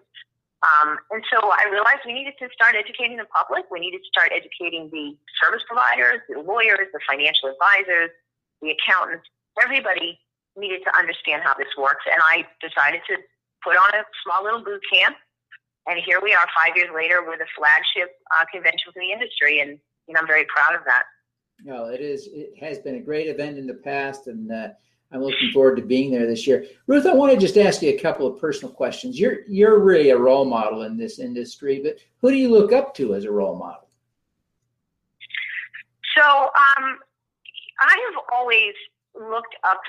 Um, 0.63 0.95
and 1.11 1.23
so 1.27 1.43
I 1.43 1.67
realized 1.67 2.07
we 2.07 2.15
needed 2.15 2.39
to 2.39 2.47
start 2.55 2.79
educating 2.79 3.19
the 3.19 3.27
public. 3.27 3.67
We 3.71 3.83
needed 3.83 3.99
to 3.99 4.11
start 4.15 4.31
educating 4.31 4.87
the 4.95 5.19
service 5.43 5.67
providers, 5.67 6.23
the 6.31 6.39
lawyers, 6.39 6.87
the 6.95 7.03
financial 7.03 7.51
advisors, 7.51 8.15
the 8.63 8.71
accountants. 8.71 9.27
Everybody 9.59 10.23
needed 10.55 10.87
to 10.87 10.93
understand 10.95 11.43
how 11.43 11.55
this 11.59 11.75
works. 11.75 12.07
And 12.07 12.23
I 12.23 12.47
decided 12.63 13.03
to 13.11 13.19
put 13.65 13.77
on 13.77 13.95
a 13.95 14.05
small 14.25 14.45
little 14.45 14.63
boot 14.63 14.81
camp. 14.93 15.17
And 15.87 15.99
here 16.05 16.21
we 16.23 16.33
are 16.33 16.47
five 16.55 16.77
years 16.77 16.91
later 16.95 17.23
with 17.27 17.41
a 17.41 17.51
flagship 17.57 18.15
uh, 18.31 18.45
convention 18.53 18.93
for 18.93 19.01
the 19.01 19.11
industry. 19.11 19.61
And 19.61 19.79
you 20.07 20.15
know, 20.15 20.21
I'm 20.21 20.27
very 20.27 20.47
proud 20.47 20.79
of 20.79 20.85
that. 20.87 21.05
Well, 21.65 21.87
it 21.87 22.01
is. 22.01 22.29
It 22.33 22.55
has 22.61 22.79
been 22.79 22.97
a 22.97 23.01
great 23.01 23.29
event 23.29 23.59
in 23.59 23.67
the 23.67 23.75
past, 23.75 24.27
and 24.27 24.51
uh, 24.51 24.69
I'm 25.13 25.23
looking 25.23 25.51
forward 25.53 25.77
to 25.77 25.83
being 25.83 26.11
there 26.11 26.27
this 26.27 26.47
year. 26.47 26.67
Ruth, 26.87 27.07
I 27.07 27.15
want 27.15 27.33
to 27.33 27.39
just 27.39 27.57
ask 27.57 27.83
you 27.83 27.91
a 27.91 27.99
couple 27.99 28.27
of 28.27 28.41
personal 28.41 28.75
questions. 28.75 29.19
You're 29.19 29.47
you're 29.47 29.79
really 29.79 30.11
a 30.11 30.19
role 30.19 30.45
model 30.45 30.83
in 30.83 30.97
this 30.97 31.19
industry, 31.19 31.81
but 31.83 31.99
who 32.21 32.31
do 32.31 32.37
you 32.37 32.51
look 32.51 32.73
up 32.73 32.95
to 32.97 33.15
as 33.15 33.25
a 33.25 33.31
role 33.31 33.57
model? 33.57 33.89
So 36.17 36.25
um, 36.25 36.99
I 37.81 38.11
have 38.13 38.23
always 38.33 38.75
looked 39.15 39.55
up 39.65 39.81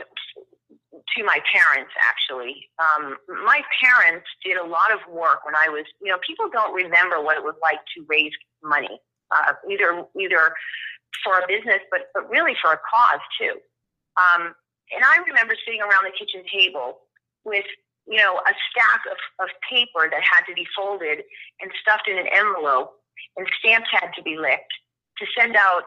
to 0.94 1.24
my 1.24 1.40
parents. 1.52 1.92
Actually, 2.02 2.70
um, 2.80 3.18
my 3.28 3.62
parents 3.82 4.28
did 4.44 4.58
a 4.58 4.66
lot 4.66 4.92
of 4.92 5.00
work 5.10 5.46
when 5.46 5.56
I 5.56 5.70
was. 5.70 5.86
You 6.02 6.12
know, 6.12 6.20
people 6.26 6.50
don't 6.52 6.74
remember 6.74 7.22
what 7.22 7.38
it 7.38 7.44
was 7.44 7.56
like 7.62 7.80
to 7.98 8.06
raise 8.08 8.34
money, 8.64 9.00
uh, 9.32 9.54
either 9.70 10.06
either 10.20 10.54
for 11.24 11.40
a 11.40 11.48
business, 11.48 11.82
but 11.92 12.14
but 12.14 12.30
really 12.30 12.56
for 12.62 12.74
a 12.74 12.80
cause 12.90 13.24
too. 13.40 13.58
Um, 14.18 14.54
and 14.94 15.04
I 15.04 15.18
remember 15.26 15.56
sitting 15.66 15.82
around 15.82 16.06
the 16.06 16.14
kitchen 16.14 16.46
table 16.54 17.10
with, 17.46 17.66
you 18.06 18.18
know, 18.18 18.38
a 18.38 18.54
stack 18.70 19.02
of, 19.10 19.18
of 19.42 19.50
paper 19.66 20.10
that 20.12 20.22
had 20.22 20.46
to 20.46 20.54
be 20.54 20.68
folded 20.76 21.24
and 21.62 21.72
stuffed 21.82 22.08
in 22.08 22.18
an 22.18 22.28
envelope, 22.32 22.94
and 23.38 23.48
stamps 23.60 23.90
had 23.92 24.12
to 24.16 24.22
be 24.22 24.38
licked 24.38 24.74
to 25.18 25.26
send 25.38 25.56
out 25.56 25.84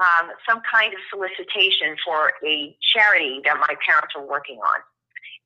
um, 0.00 0.30
some 0.48 0.62
kind 0.70 0.94
of 0.94 1.00
solicitation 1.10 1.96
for 2.04 2.32
a 2.46 2.76
charity 2.94 3.40
that 3.44 3.58
my 3.58 3.74
parents 3.86 4.14
were 4.16 4.26
working 4.26 4.58
on. 4.58 4.80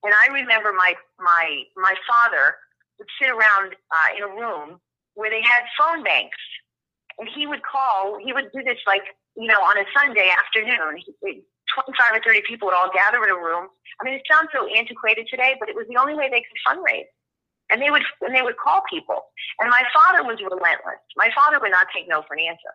And 0.05 0.15
I 0.15 0.29
remember 0.33 0.73
my 0.73 0.95
my 1.21 1.65
my 1.77 1.95
father 2.09 2.57
would 2.99 3.09
sit 3.21 3.31
around 3.31 3.75
uh, 3.93 4.11
in 4.17 4.23
a 4.25 4.29
room 4.29 4.81
where 5.15 5.31
they 5.31 5.43
had 5.43 5.65
phone 5.79 6.05
banks, 6.05 6.39
and 7.19 7.29
he 7.35 7.47
would 7.47 7.63
call. 7.65 8.19
He 8.25 8.33
would 8.33 8.51
do 8.53 8.63
this 8.65 8.79
like 8.87 9.05
you 9.37 9.49
know 9.49 9.61
on 9.63 9.79
a 9.79 9.85
Sunday 9.97 10.31
afternoon. 10.31 11.03
He, 11.23 11.45
25 11.75 12.17
or 12.17 12.23
30 12.25 12.43
people 12.49 12.67
would 12.69 12.75
all 12.77 12.91
gather 12.93 13.23
in 13.25 13.31
a 13.31 13.37
room. 13.37 13.69
I 14.01 14.05
mean, 14.05 14.15
it 14.15 14.23
sounds 14.31 14.51
so 14.53 14.67
antiquated 14.77 15.27
today, 15.31 15.57
but 15.61 15.69
it 15.71 15.77
was 15.77 15.87
the 15.89 15.97
only 15.97 16.15
way 16.15 16.29
they 16.31 16.45
could 16.45 16.61
fundraise. 16.69 17.09
and 17.71 17.81
they 17.83 17.91
would 17.91 18.03
and 18.23 18.35
they 18.35 18.43
would 18.43 18.57
call 18.59 18.83
people. 18.91 19.25
And 19.61 19.71
my 19.71 19.83
father 19.95 20.25
was 20.25 20.39
relentless. 20.41 21.01
My 21.17 21.31
father 21.35 21.59
would 21.61 21.71
not 21.73 21.89
take 21.95 22.09
no 22.09 22.23
for 22.29 22.35
an 22.35 22.41
answer. 22.47 22.73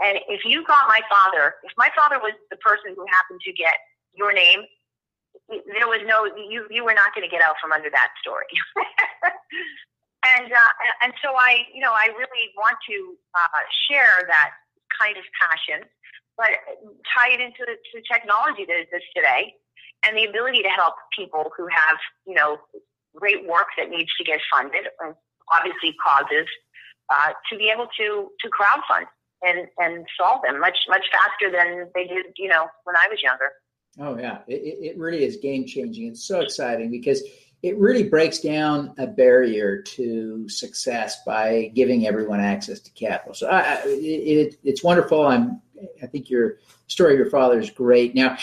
And 0.00 0.18
if 0.28 0.44
you 0.44 0.64
got 0.64 0.88
my 0.88 1.00
father, 1.10 1.54
if 1.62 1.72
my 1.76 1.90
father 1.94 2.18
was 2.18 2.32
the 2.50 2.56
person 2.56 2.96
who 2.96 3.04
happened 3.12 3.40
to 3.44 3.52
get 3.52 3.76
your 4.14 4.32
name, 4.32 4.64
there 5.48 5.86
was 5.86 6.00
no 6.06 6.24
you 6.26 6.66
you 6.70 6.84
were 6.84 6.94
not 6.94 7.14
going 7.14 7.26
to 7.26 7.30
get 7.30 7.42
out 7.42 7.56
from 7.60 7.72
under 7.72 7.90
that 7.90 8.10
story. 8.20 8.50
and 10.36 10.52
uh, 10.52 10.72
and 11.04 11.12
so 11.22 11.34
I 11.36 11.68
you 11.74 11.80
know 11.80 11.92
I 11.92 12.08
really 12.16 12.50
want 12.56 12.76
to 12.88 13.14
uh, 13.36 13.62
share 13.90 14.26
that 14.26 14.50
kind 14.96 15.16
of 15.16 15.24
passion, 15.38 15.86
but 16.36 16.50
tie 17.14 17.30
it 17.30 17.40
into 17.40 17.62
the 17.66 17.76
technology 18.10 18.64
that 18.66 18.78
exists 18.80 19.10
today 19.14 19.54
and 20.04 20.16
the 20.16 20.24
ability 20.24 20.62
to 20.62 20.68
help 20.68 20.94
people 21.16 21.52
who 21.56 21.68
have, 21.68 21.96
you 22.26 22.34
know, 22.34 22.58
great 23.14 23.46
work 23.46 23.68
that 23.76 23.90
needs 23.90 24.10
to 24.16 24.24
get 24.24 24.40
funded, 24.52 24.88
and 25.00 25.14
obviously 25.52 25.94
causes, 26.02 26.46
uh, 27.10 27.32
to 27.50 27.58
be 27.58 27.68
able 27.68 27.86
to 27.98 28.30
to 28.40 28.46
crowdfund 28.48 29.06
and 29.42 29.66
and 29.78 30.06
solve 30.18 30.42
them 30.42 30.60
much 30.60 30.78
much 30.88 31.04
faster 31.12 31.50
than 31.50 31.88
they 31.94 32.06
did, 32.06 32.26
you 32.36 32.48
know, 32.48 32.66
when 32.84 32.96
I 32.96 33.08
was 33.10 33.22
younger. 33.22 33.52
Oh 33.98 34.18
yeah, 34.18 34.38
it, 34.46 34.94
it 34.94 34.98
really 34.98 35.24
is 35.24 35.36
game 35.36 35.66
changing. 35.66 36.06
It's 36.06 36.24
so 36.24 36.40
exciting 36.40 36.90
because 36.90 37.22
it 37.62 37.76
really 37.76 38.04
breaks 38.04 38.40
down 38.40 38.94
a 38.98 39.06
barrier 39.06 39.82
to 39.82 40.48
success 40.48 41.22
by 41.24 41.70
giving 41.74 42.06
everyone 42.06 42.40
access 42.40 42.80
to 42.80 42.90
capital. 42.92 43.34
So 43.34 43.48
I, 43.48 43.82
it, 43.84 43.88
it, 43.88 44.56
it's 44.64 44.82
wonderful. 44.82 45.26
I'm 45.26 45.60
I 46.02 46.06
think 46.06 46.30
your 46.30 46.58
story 46.86 47.14
of 47.14 47.18
your 47.18 47.30
father 47.30 47.58
is 47.58 47.70
great. 47.70 48.14
Now, 48.14 48.36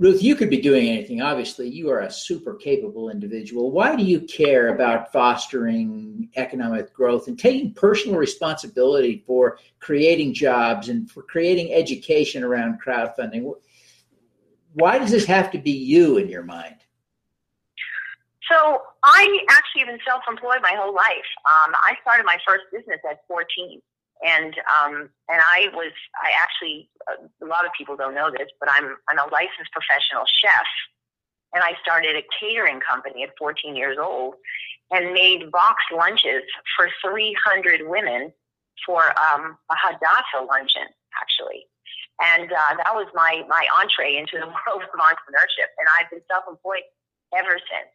Ruth, 0.00 0.24
you 0.24 0.34
could 0.34 0.50
be 0.50 0.60
doing 0.60 0.88
anything. 0.88 1.22
Obviously, 1.22 1.68
you 1.68 1.88
are 1.88 2.00
a 2.00 2.10
super 2.10 2.54
capable 2.54 3.10
individual. 3.10 3.70
Why 3.70 3.94
do 3.94 4.02
you 4.02 4.20
care 4.22 4.74
about 4.74 5.12
fostering 5.12 6.28
economic 6.34 6.92
growth 6.92 7.28
and 7.28 7.38
taking 7.38 7.72
personal 7.72 8.18
responsibility 8.18 9.22
for 9.24 9.58
creating 9.78 10.34
jobs 10.34 10.88
and 10.88 11.08
for 11.08 11.22
creating 11.22 11.72
education 11.72 12.42
around 12.42 12.80
crowdfunding? 12.84 13.54
Why 14.72 14.98
does 14.98 15.12
this 15.12 15.26
have 15.26 15.52
to 15.52 15.58
be 15.58 15.70
you 15.70 16.18
in 16.18 16.28
your 16.28 16.42
mind? 16.42 16.74
So, 18.50 18.82
I 19.04 19.44
actually 19.48 19.82
have 19.82 19.88
been 19.88 20.00
self 20.04 20.22
employed 20.28 20.58
my 20.60 20.74
whole 20.76 20.94
life. 20.94 21.30
Um, 21.46 21.72
I 21.76 21.96
started 22.02 22.26
my 22.26 22.38
first 22.46 22.64
business 22.72 22.98
at 23.08 23.20
14 23.28 23.80
and 24.22 24.54
um, 24.70 25.10
and 25.28 25.40
I 25.40 25.68
was 25.74 25.92
I 26.14 26.30
actually 26.40 26.88
a 27.08 27.46
lot 27.46 27.66
of 27.66 27.72
people 27.76 27.96
don't 27.96 28.14
know 28.14 28.30
this, 28.30 28.48
but 28.60 28.68
I'm 28.70 28.96
I'm 29.08 29.18
a 29.18 29.30
licensed 29.32 29.72
professional 29.72 30.24
chef, 30.40 30.68
and 31.52 31.62
I 31.64 31.74
started 31.82 32.16
a 32.16 32.22
catering 32.38 32.80
company 32.80 33.24
at 33.24 33.30
14 33.38 33.74
years 33.74 33.98
old, 34.00 34.34
and 34.90 35.12
made 35.12 35.50
boxed 35.50 35.90
lunches 35.92 36.42
for 36.76 36.88
300 37.02 37.88
women 37.88 38.32
for 38.86 39.02
um, 39.18 39.56
a 39.70 39.76
Hadassah 39.76 40.46
luncheon 40.46 40.88
actually, 41.20 41.66
and 42.22 42.52
uh, 42.52 42.76
that 42.84 42.94
was 42.94 43.06
my 43.14 43.42
my 43.48 43.66
entree 43.80 44.16
into 44.16 44.38
the 44.38 44.46
world 44.66 44.82
of 44.82 45.00
entrepreneurship, 45.00 45.74
and 45.78 45.86
I've 45.98 46.10
been 46.10 46.22
self-employed 46.30 46.86
ever 47.36 47.58
since. 47.58 47.90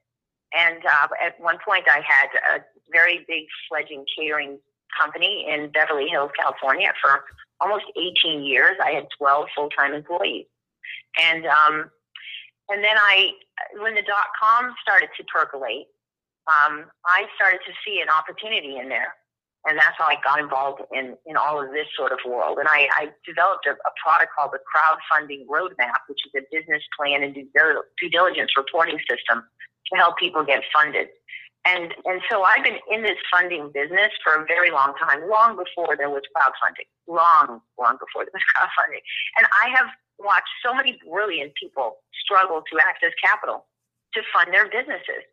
And 0.52 0.84
uh, 0.84 1.08
at 1.24 1.40
one 1.40 1.58
point, 1.64 1.86
I 1.88 2.02
had 2.02 2.58
a 2.58 2.66
very 2.92 3.24
big 3.28 3.46
fledging 3.70 4.04
catering 4.18 4.58
company 5.00 5.46
in 5.50 5.72
Beverly 5.72 6.08
Hills, 6.10 6.32
California 6.40 6.92
for 7.02 7.24
almost 7.60 7.86
18 7.98 8.44
years. 8.44 8.78
I 8.84 8.92
had 8.92 9.08
12 9.18 9.48
full-time 9.56 9.94
employees. 9.94 10.46
And, 11.20 11.46
um, 11.46 11.90
and 12.70 12.84
then 12.84 12.96
I, 12.96 13.32
when 13.82 13.96
the 13.96 14.02
dot 14.02 14.32
com 14.40 14.74
started 14.82 15.10
to 15.18 15.24
percolate, 15.26 15.88
um, 16.48 16.86
I 17.06 17.26
started 17.36 17.60
to 17.66 17.74
see 17.86 18.02
an 18.02 18.10
opportunity 18.10 18.78
in 18.78 18.90
there. 18.90 19.14
And 19.68 19.78
that's 19.78 19.98
how 19.98 20.06
I 20.06 20.16
got 20.24 20.40
involved 20.40 20.82
in, 20.94 21.18
in 21.26 21.36
all 21.36 21.60
of 21.62 21.72
this 21.72 21.88
sort 21.98 22.14
of 22.14 22.20
world. 22.26 22.60
And 22.60 22.68
I, 22.68 22.88
I 22.96 23.10
developed 23.28 23.68
a, 23.68 23.76
a 23.76 23.92
product 24.00 24.32
called 24.32 24.56
the 24.56 24.64
Crowdfunding 24.64 25.46
Roadmap, 25.52 26.08
which 26.08 26.20
is 26.26 26.32
a 26.32 26.48
business 26.48 26.82
plan 26.98 27.24
and 27.24 27.36
due, 27.36 27.46
due 27.54 28.10
diligence 28.10 28.52
reporting 28.56 28.98
system 29.04 29.44
to 29.92 29.98
help 29.98 30.18
people 30.18 30.46
get 30.46 30.64
funded. 30.72 31.10
And, 31.66 31.94
and 32.06 32.22
so 32.32 32.44
I've 32.44 32.64
been 32.64 32.80
in 32.90 33.04
this 33.04 33.18
funding 33.32 33.72
business 33.74 34.10
for 34.24 34.36
a 34.36 34.46
very 34.46 34.72
long 34.72 34.94
time, 34.96 35.28
long 35.30 35.58
before 35.60 35.96
there 35.98 36.10
was 36.10 36.24
crowdfunding, 36.36 36.88
long, 37.08 37.62
long 37.78 37.98
before 38.00 38.24
there 38.24 38.34
was 38.34 38.46
crowdfunding. 38.56 39.04
And 39.38 39.46
I 39.64 39.70
have 39.76 39.88
watched 40.18 40.50
so 40.64 40.74
many 40.74 41.00
brilliant 41.08 41.54
people 41.56 41.98
struggle 42.24 42.64
to 42.72 42.80
access 42.80 43.12
capital 43.22 43.66
to 44.14 44.22
fund 44.34 44.54
their 44.54 44.70
businesses. 44.70 45.24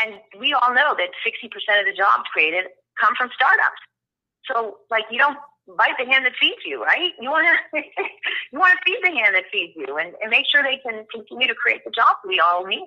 And 0.00 0.20
we 0.38 0.52
all 0.52 0.72
know 0.74 0.94
that 0.96 1.10
60% 1.26 1.50
of 1.80 1.86
the 1.86 1.96
jobs 1.96 2.24
created 2.32 2.66
come 3.00 3.14
from 3.16 3.30
startups. 3.34 3.80
So, 4.46 4.78
like, 4.90 5.04
you 5.10 5.18
don't 5.18 5.38
bite 5.76 5.96
the 5.98 6.04
hand 6.04 6.26
that 6.26 6.32
feeds 6.40 6.62
you, 6.64 6.82
right? 6.82 7.12
You 7.20 7.30
want 7.30 7.46
to 7.46 7.78
you 8.52 8.58
want 8.58 8.76
to 8.76 8.84
feed 8.84 8.98
the 9.02 9.16
hand 9.16 9.34
that 9.34 9.44
feeds 9.52 9.72
you, 9.76 9.96
and, 9.96 10.14
and 10.20 10.30
make 10.30 10.46
sure 10.50 10.62
they 10.62 10.80
can 10.84 11.06
continue 11.12 11.46
to 11.46 11.54
create 11.54 11.84
the 11.84 11.90
jobs 11.90 12.18
we 12.26 12.40
all 12.40 12.66
need. 12.66 12.86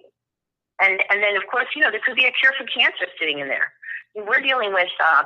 And, 0.82 1.00
and 1.10 1.24
then, 1.24 1.36
of 1.40 1.48
course, 1.48 1.68
you 1.76 1.82
know, 1.82 1.92
there 1.92 2.04
could 2.04 2.20
be 2.20 2.28
a 2.28 2.34
cure 2.36 2.52
for 2.58 2.68
cancer 2.68 3.08
sitting 3.20 3.40
in 3.40 3.48
there. 3.48 3.72
We're 4.16 4.44
dealing 4.44 4.74
with, 4.74 4.92
uh, 5.00 5.24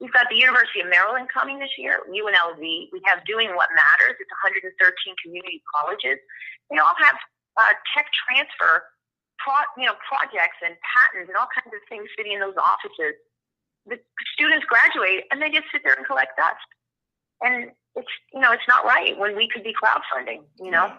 we've 0.00 0.12
got 0.12 0.26
the 0.30 0.36
University 0.38 0.80
of 0.82 0.90
Maryland 0.90 1.28
coming 1.30 1.58
this 1.58 1.70
year, 1.78 2.02
UNLV. 2.10 2.58
We 2.58 3.00
have 3.06 3.22
Doing 3.26 3.54
What 3.54 3.70
Matters. 3.74 4.18
It's 4.18 4.34
113 4.42 4.74
community 5.22 5.62
colleges. 5.70 6.18
They 6.70 6.78
all 6.78 6.94
have 6.98 7.16
uh, 7.58 7.74
tech 7.94 8.06
transfer 8.26 8.90
pro- 9.38 9.70
you 9.78 9.86
know, 9.86 9.94
projects 10.06 10.58
and 10.62 10.74
patents 10.82 11.30
and 11.30 11.36
all 11.38 11.50
kinds 11.54 11.70
of 11.70 11.82
things 11.86 12.10
sitting 12.18 12.34
in 12.34 12.40
those 12.42 12.58
offices. 12.58 13.14
The 13.86 13.98
students 14.34 14.66
graduate 14.66 15.30
and 15.30 15.40
they 15.40 15.50
just 15.50 15.70
sit 15.70 15.82
there 15.86 15.94
and 15.94 16.04
collect 16.06 16.34
dust. 16.36 16.68
And 17.40 17.70
it's, 17.94 18.14
you 18.34 18.42
know, 18.42 18.50
it's 18.50 18.66
not 18.66 18.84
right 18.84 19.14
when 19.18 19.38
we 19.38 19.48
could 19.48 19.62
be 19.62 19.74
crowdfunding, 19.74 20.42
you 20.58 20.70
know? 20.70 20.98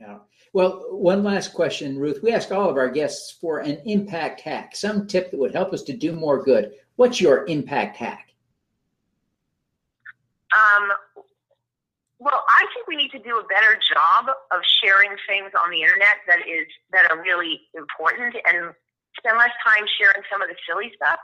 Yeah. 0.00 0.18
Well, 0.52 0.86
one 0.90 1.22
last 1.22 1.52
question, 1.52 1.98
Ruth. 1.98 2.22
We 2.22 2.32
ask 2.32 2.50
all 2.50 2.70
of 2.70 2.76
our 2.76 2.88
guests 2.88 3.36
for 3.40 3.58
an 3.58 3.82
impact 3.84 4.40
hack, 4.40 4.74
some 4.74 5.06
tip 5.06 5.30
that 5.30 5.38
would 5.38 5.54
help 5.54 5.72
us 5.74 5.82
to 5.84 5.92
do 5.92 6.12
more 6.12 6.42
good. 6.42 6.72
What's 6.96 7.20
your 7.20 7.46
impact 7.46 7.98
hack? 7.98 8.32
Um, 10.56 10.90
well, 12.18 12.44
I 12.48 12.66
think 12.74 12.88
we 12.88 12.96
need 12.96 13.10
to 13.12 13.18
do 13.18 13.38
a 13.38 13.44
better 13.44 13.78
job 13.94 14.34
of 14.50 14.60
sharing 14.82 15.10
things 15.28 15.52
on 15.54 15.70
the 15.70 15.82
internet 15.82 16.16
that 16.26 16.40
is 16.40 16.66
that 16.92 17.10
are 17.10 17.22
really 17.22 17.60
important 17.74 18.34
and 18.48 18.74
spend 19.16 19.38
less 19.38 19.52
time 19.64 19.84
sharing 20.00 20.22
some 20.32 20.42
of 20.42 20.48
the 20.48 20.56
silly 20.66 20.92
stuff. 20.96 21.18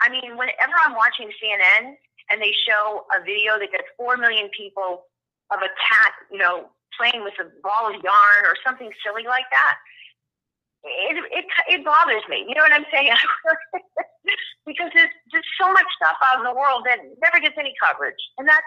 I 0.00 0.08
mean, 0.08 0.36
whenever 0.36 0.72
I'm 0.84 0.94
watching 0.94 1.30
CNN 1.42 1.96
and 2.30 2.40
they 2.40 2.52
show 2.68 3.06
a 3.14 3.24
video 3.24 3.58
that 3.58 3.72
gets 3.72 3.88
four 3.96 4.16
million 4.16 4.48
people 4.56 5.04
of 5.50 5.60
a 5.60 5.68
cat, 5.88 6.12
you 6.30 6.38
know, 6.38 6.70
playing 6.98 7.24
with 7.24 7.34
a 7.40 7.48
ball 7.62 7.88
of 7.88 7.96
yarn 8.02 8.42
or 8.44 8.56
something 8.64 8.90
silly 9.04 9.24
like 9.24 9.48
that, 9.50 9.76
it, 10.84 11.16
it, 11.30 11.44
it 11.68 11.84
bothers 11.84 12.22
me. 12.28 12.44
You 12.48 12.54
know 12.54 12.62
what 12.62 12.72
I'm 12.72 12.86
saying? 12.92 13.12
because 14.66 14.90
there's 14.94 15.14
just 15.30 15.46
so 15.60 15.72
much 15.72 15.86
stuff 15.96 16.16
out 16.26 16.38
in 16.38 16.44
the 16.44 16.54
world 16.54 16.82
that 16.86 16.98
never 17.22 17.40
gets 17.40 17.56
any 17.58 17.74
coverage. 17.78 18.18
And 18.38 18.48
that's, 18.48 18.66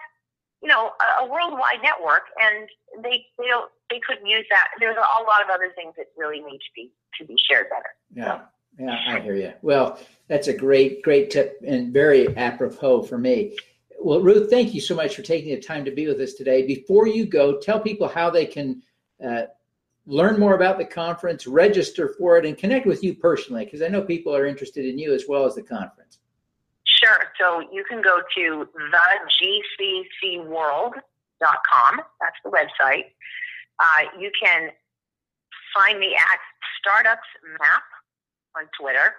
you 0.61 0.69
know, 0.69 0.91
a, 0.99 1.23
a 1.23 1.27
worldwide 1.27 1.83
network 1.83 2.23
and 2.39 2.69
they, 3.03 3.25
they 3.37 3.47
don't, 3.47 3.69
they 3.89 3.99
couldn't 4.07 4.27
use 4.27 4.45
that. 4.49 4.69
There's 4.79 4.97
a, 4.97 5.23
lot 5.25 5.43
of 5.43 5.49
other 5.51 5.71
things 5.75 5.93
that 5.97 6.07
really 6.17 6.39
need 6.39 6.59
to 6.59 6.71
be, 6.75 6.91
to 7.19 7.25
be 7.25 7.35
shared 7.49 7.67
better. 7.69 7.91
Yeah. 8.13 8.41
Yeah, 8.77 8.99
I 9.07 9.19
hear 9.21 9.35
you. 9.35 9.53
Well, 9.61 9.97
that's 10.27 10.49
a 10.49 10.53
great, 10.53 11.01
great 11.01 11.29
tip 11.31 11.61
and 11.65 11.93
very 11.93 12.35
apropos 12.35 13.03
for 13.03 13.17
me. 13.17 13.55
Well, 13.99 14.21
Ruth, 14.21 14.49
thank 14.49 14.73
you 14.73 14.81
so 14.81 14.95
much 14.95 15.15
for 15.15 15.21
taking 15.21 15.53
the 15.55 15.61
time 15.61 15.85
to 15.85 15.91
be 15.91 16.07
with 16.07 16.19
us 16.19 16.33
today. 16.33 16.65
Before 16.65 17.07
you 17.07 17.25
go, 17.25 17.59
tell 17.59 17.79
people 17.79 18.07
how 18.07 18.29
they 18.29 18.45
can 18.45 18.81
uh, 19.25 19.43
learn 20.05 20.39
more 20.39 20.55
about 20.55 20.77
the 20.77 20.85
conference, 20.85 21.47
register 21.47 22.13
for 22.17 22.37
it, 22.37 22.45
and 22.45 22.57
connect 22.57 22.85
with 22.85 23.03
you 23.03 23.15
personally, 23.15 23.65
because 23.65 23.81
I 23.81 23.87
know 23.87 24.01
people 24.01 24.35
are 24.35 24.45
interested 24.45 24.85
in 24.85 24.99
you 24.99 25.13
as 25.13 25.25
well 25.27 25.45
as 25.45 25.55
the 25.55 25.63
conference. 25.63 26.19
Sure. 26.83 27.31
So 27.39 27.61
you 27.71 27.83
can 27.89 28.01
go 28.01 28.21
to 28.35 28.67
thegccworld.com. 30.23 31.01
That's 32.21 32.37
the 32.43 32.51
website. 32.51 33.05
Uh, 33.79 34.05
you 34.19 34.31
can 34.41 34.69
find 35.73 35.99
me 35.99 36.15
at 36.15 36.39
Startups 36.79 37.27
Map 37.59 37.83
on 38.57 38.63
Twitter. 38.79 39.13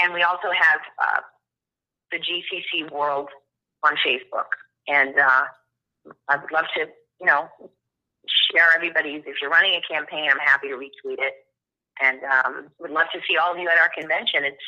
And 0.00 0.12
we 0.12 0.22
also 0.22 0.48
have 0.48 0.80
uh, 1.02 1.20
the 2.10 2.18
GCC 2.18 2.90
World 2.90 3.28
on 3.84 3.94
Facebook. 4.04 4.50
And 4.86 5.18
uh, 5.18 5.44
I 6.28 6.36
would 6.36 6.52
love 6.52 6.66
to, 6.76 6.86
you 7.20 7.26
know, 7.26 7.48
share 8.52 8.68
everybody's. 8.74 9.22
If 9.26 9.36
you're 9.40 9.50
running 9.50 9.74
a 9.74 9.82
campaign, 9.92 10.28
I'm 10.30 10.38
happy 10.38 10.68
to 10.68 10.74
retweet 10.74 11.18
it. 11.18 11.34
And 12.00 12.20
um, 12.24 12.68
would 12.78 12.90
love 12.90 13.06
to 13.12 13.20
see 13.28 13.36
all 13.36 13.52
of 13.52 13.58
you 13.58 13.68
at 13.68 13.78
our 13.78 13.90
convention. 13.90 14.44
It's 14.44 14.64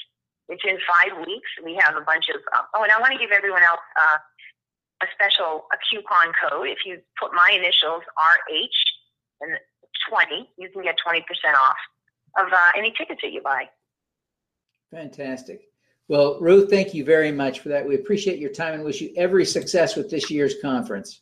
it's 0.49 0.63
in 0.67 0.79
five 0.83 1.15
weeks. 1.25 1.49
We 1.65 1.79
have 1.81 1.95
a 1.95 2.01
bunch 2.01 2.27
of. 2.35 2.43
Uh, 2.53 2.67
oh, 2.75 2.83
and 2.83 2.91
I 2.91 2.99
want 2.99 3.13
to 3.13 3.19
give 3.19 3.31
everyone 3.31 3.63
else 3.63 3.81
uh, 3.95 4.19
a 5.03 5.07
special 5.15 5.67
a 5.71 5.79
coupon 5.89 6.35
code. 6.43 6.67
If 6.67 6.79
you 6.85 6.99
put 7.21 7.33
my 7.33 7.51
initials 7.55 8.03
RH 8.19 8.81
and 9.43 9.59
20, 10.11 10.51
you 10.59 10.69
can 10.71 10.83
get 10.83 10.97
20% 11.07 11.23
off 11.55 11.79
of 12.39 12.53
uh, 12.53 12.71
any 12.77 12.93
tickets 12.99 13.21
that 13.23 13.33
you 13.33 13.43
buy. 13.43 13.65
Fantastic. 14.93 15.70
Well, 16.11 16.39
Ruth, 16.41 16.69
thank 16.69 16.93
you 16.93 17.05
very 17.05 17.31
much 17.31 17.61
for 17.61 17.69
that. 17.69 17.87
We 17.87 17.95
appreciate 17.95 18.41
your 18.41 18.51
time 18.51 18.75
and 18.75 18.83
wish 18.83 19.01
you 19.01 19.13
every 19.17 19.45
success 19.45 19.95
with 19.95 20.11
this 20.11 20.29
year's 20.29 20.57
conference. 20.61 21.21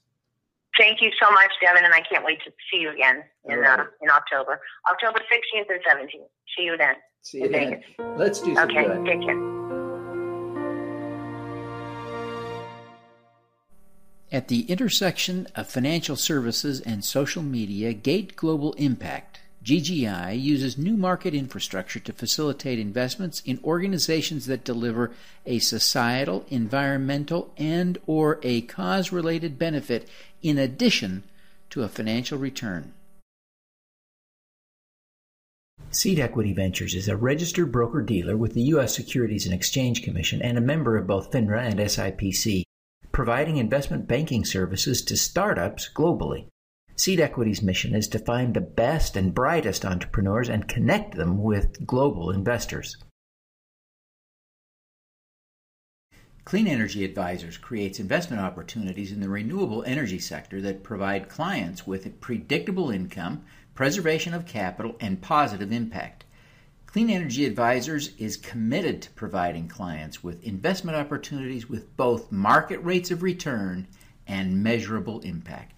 Thank 0.78 1.02
you 1.02 1.10
so 1.22 1.30
much, 1.30 1.50
Devin, 1.60 1.84
and 1.84 1.92
I 1.92 2.00
can't 2.10 2.24
wait 2.24 2.38
to 2.46 2.50
see 2.72 2.80
you 2.80 2.92
again 2.92 3.22
in 3.44 3.58
right. 3.58 3.80
uh, 3.80 3.84
in 4.00 4.08
October, 4.08 4.58
October 4.90 5.18
16th 5.18 5.66
and 5.68 5.80
17th. 5.84 6.28
See 6.56 6.62
you 6.62 6.78
then. 6.78 6.94
See 7.20 7.38
you 7.42 7.48
then. 7.50 7.82
Let's 8.16 8.40
do 8.40 8.54
some 8.54 8.70
okay, 8.70 8.86
good. 8.86 9.04
take 9.04 9.20
care. 9.20 9.36
At 14.32 14.48
the 14.48 14.62
intersection 14.70 15.48
of 15.54 15.68
financial 15.68 16.16
services 16.16 16.80
and 16.80 17.04
social 17.04 17.42
media, 17.42 17.92
Gate 17.92 18.36
Global 18.36 18.72
Impact, 18.74 19.40
GGI, 19.68 20.40
uses 20.40 20.78
new 20.78 20.96
market 20.96 21.34
infrastructure 21.34 22.00
to 22.00 22.12
facilitate 22.14 22.78
investments 22.78 23.42
in 23.44 23.60
organizations 23.62 24.46
that 24.46 24.64
deliver 24.64 25.10
a 25.44 25.58
societal, 25.58 26.46
environmental, 26.48 27.52
and 27.58 27.98
or 28.06 28.40
a 28.42 28.62
cause-related 28.62 29.58
benefit 29.58 30.08
in 30.40 30.56
addition 30.56 31.22
to 31.68 31.82
a 31.82 31.88
financial 31.88 32.38
return. 32.38 32.94
Seed 35.90 36.18
Equity 36.18 36.54
Ventures 36.54 36.94
is 36.94 37.06
a 37.06 37.16
registered 37.18 37.70
broker 37.70 38.00
dealer 38.00 38.38
with 38.38 38.54
the 38.54 38.62
U.S. 38.72 38.96
Securities 38.96 39.44
and 39.44 39.54
Exchange 39.54 40.02
Commission 40.02 40.40
and 40.40 40.56
a 40.56 40.62
member 40.62 40.96
of 40.96 41.06
both 41.06 41.30
FINRA 41.30 41.60
and 41.60 41.78
SIPC 41.78 42.62
providing 43.12 43.58
investment 43.58 44.08
banking 44.08 44.46
services 44.46 45.02
to 45.02 45.14
startups 45.14 45.90
globally. 45.94 46.46
Seed 46.98 47.20
Equity's 47.20 47.62
mission 47.62 47.94
is 47.94 48.08
to 48.08 48.18
find 48.18 48.54
the 48.54 48.60
best 48.60 49.16
and 49.16 49.32
brightest 49.32 49.84
entrepreneurs 49.84 50.48
and 50.48 50.66
connect 50.66 51.14
them 51.14 51.40
with 51.40 51.86
global 51.86 52.28
investors. 52.32 52.96
Clean 56.44 56.66
Energy 56.66 57.04
Advisors 57.04 57.56
creates 57.56 58.00
investment 58.00 58.42
opportunities 58.42 59.12
in 59.12 59.20
the 59.20 59.28
renewable 59.28 59.84
energy 59.84 60.18
sector 60.18 60.60
that 60.60 60.82
provide 60.82 61.28
clients 61.28 61.86
with 61.86 62.20
predictable 62.20 62.90
income, 62.90 63.44
preservation 63.76 64.34
of 64.34 64.44
capital, 64.44 64.96
and 64.98 65.22
positive 65.22 65.70
impact. 65.70 66.24
Clean 66.86 67.10
Energy 67.10 67.46
Advisors 67.46 68.10
is 68.18 68.36
committed 68.36 69.02
to 69.02 69.10
providing 69.10 69.68
clients 69.68 70.24
with 70.24 70.42
investment 70.42 70.96
opportunities 70.96 71.68
with 71.68 71.96
both 71.96 72.32
market 72.32 72.78
rates 72.78 73.12
of 73.12 73.22
return 73.22 73.86
and 74.26 74.64
measurable 74.64 75.20
impact. 75.20 75.77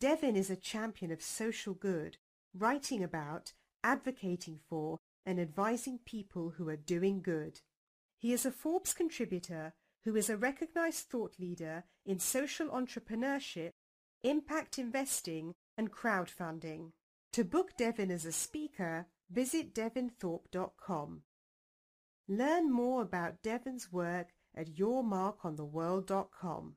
Devin 0.00 0.36
is 0.36 0.50
a 0.50 0.56
champion 0.56 1.10
of 1.10 1.20
social 1.20 1.74
good, 1.74 2.18
writing 2.54 3.02
about, 3.02 3.52
advocating 3.82 4.60
for, 4.68 4.98
and 5.26 5.40
advising 5.40 5.98
people 6.04 6.50
who 6.56 6.68
are 6.68 6.76
doing 6.76 7.20
good. 7.20 7.60
He 8.16 8.32
is 8.32 8.46
a 8.46 8.52
Forbes 8.52 8.94
contributor 8.94 9.74
who 10.04 10.14
is 10.16 10.30
a 10.30 10.36
recognized 10.36 11.08
thought 11.08 11.34
leader 11.38 11.84
in 12.06 12.18
social 12.18 12.68
entrepreneurship, 12.68 13.72
impact 14.22 14.78
investing, 14.78 15.54
and 15.76 15.92
crowdfunding. 15.92 16.92
To 17.32 17.44
book 17.44 17.76
Devin 17.76 18.10
as 18.10 18.24
a 18.24 18.32
speaker, 18.32 19.06
visit 19.30 19.74
devinthorpe.com. 19.74 21.22
Learn 22.26 22.72
more 22.72 23.02
about 23.02 23.42
Devin's 23.42 23.92
work 23.92 24.28
at 24.54 24.74
yourmarkontheworld.com. 24.74 26.76